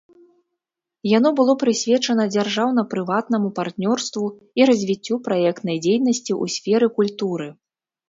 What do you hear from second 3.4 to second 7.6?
партнёрству і развіццю праектнай дзейнасці ў сферы культуры.